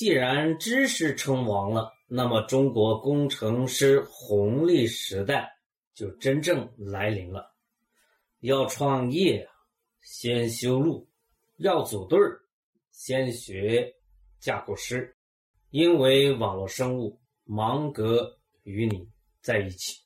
[0.00, 5.52] 既然知识称王了，那么中国工程师红利时代
[5.92, 7.54] 就真正来临了。
[8.38, 9.46] 要创业，
[10.00, 11.06] 先修路；
[11.58, 12.40] 要组队儿，
[12.90, 13.94] 先学
[14.38, 15.14] 架构师。
[15.68, 19.06] 因为网络生物，芒格与你
[19.42, 20.00] 在一起。